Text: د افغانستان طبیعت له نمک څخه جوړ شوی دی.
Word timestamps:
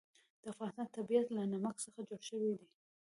د 0.41 0.43
افغانستان 0.53 0.87
طبیعت 0.97 1.27
له 1.31 1.43
نمک 1.53 1.75
څخه 1.85 1.99
جوړ 2.09 2.21
شوی 2.29 2.51
دی. 2.59 2.67